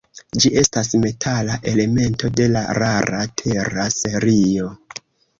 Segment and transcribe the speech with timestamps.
[0.43, 4.71] Ĝi estas metala elemento de la rara tera serio.